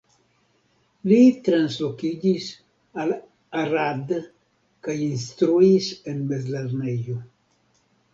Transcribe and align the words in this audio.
Li 1.09 1.17
translokiĝis 1.47 2.47
al 3.03 3.13
Arad 3.63 4.13
kaj 4.87 4.95
instruis 5.09 5.91
en 6.13 6.25
mezlernejo. 6.33 7.19